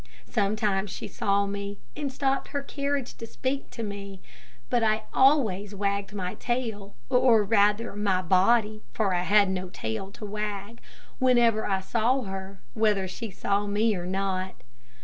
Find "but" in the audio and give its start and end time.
4.67-4.81